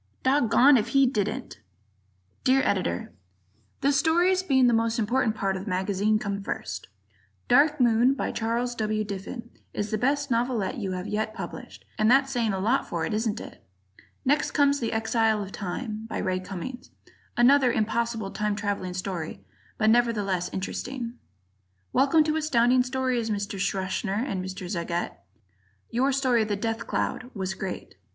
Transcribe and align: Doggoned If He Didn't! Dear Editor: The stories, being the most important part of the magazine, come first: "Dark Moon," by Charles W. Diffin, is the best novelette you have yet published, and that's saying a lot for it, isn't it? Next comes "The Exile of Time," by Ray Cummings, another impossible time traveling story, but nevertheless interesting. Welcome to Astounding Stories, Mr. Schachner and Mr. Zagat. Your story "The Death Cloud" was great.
Doggoned 0.23 0.79
If 0.79 0.87
He 0.97 1.05
Didn't! 1.05 1.59
Dear 2.43 2.63
Editor: 2.65 3.13
The 3.81 3.91
stories, 3.91 4.41
being 4.41 4.65
the 4.65 4.73
most 4.73 4.97
important 4.97 5.35
part 5.35 5.55
of 5.55 5.65
the 5.65 5.69
magazine, 5.69 6.17
come 6.17 6.41
first: 6.41 6.87
"Dark 7.47 7.79
Moon," 7.79 8.15
by 8.15 8.31
Charles 8.31 8.73
W. 8.73 9.03
Diffin, 9.03 9.51
is 9.75 9.91
the 9.91 9.99
best 9.99 10.31
novelette 10.31 10.79
you 10.79 10.93
have 10.93 11.05
yet 11.05 11.35
published, 11.35 11.85
and 11.99 12.09
that's 12.09 12.31
saying 12.31 12.51
a 12.51 12.57
lot 12.57 12.89
for 12.89 13.05
it, 13.05 13.13
isn't 13.13 13.39
it? 13.39 13.63
Next 14.25 14.53
comes 14.53 14.79
"The 14.79 14.91
Exile 14.91 15.43
of 15.43 15.51
Time," 15.51 16.07
by 16.07 16.17
Ray 16.17 16.39
Cummings, 16.39 16.89
another 17.37 17.71
impossible 17.71 18.31
time 18.31 18.55
traveling 18.55 18.95
story, 18.95 19.45
but 19.77 19.91
nevertheless 19.91 20.49
interesting. 20.51 21.19
Welcome 21.93 22.23
to 22.23 22.37
Astounding 22.37 22.81
Stories, 22.81 23.29
Mr. 23.29 23.59
Schachner 23.59 24.25
and 24.27 24.43
Mr. 24.43 24.65
Zagat. 24.67 25.17
Your 25.91 26.11
story 26.11 26.43
"The 26.43 26.55
Death 26.55 26.87
Cloud" 26.87 27.29
was 27.35 27.53
great. 27.53 27.93